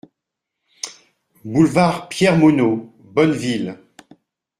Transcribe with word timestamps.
Boulevard 1.45 2.09
Pierre 2.09 2.35
Monod, 2.35 2.89
Bonneville 3.13 3.77